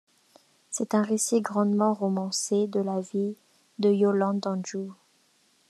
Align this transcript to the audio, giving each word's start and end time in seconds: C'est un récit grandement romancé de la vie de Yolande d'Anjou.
C'est 0.71 0.95
un 0.95 1.03
récit 1.03 1.41
grandement 1.41 1.93
romancé 1.93 2.65
de 2.65 2.79
la 2.79 3.01
vie 3.01 3.35
de 3.77 3.91
Yolande 3.91 4.39
d'Anjou. 4.39 4.95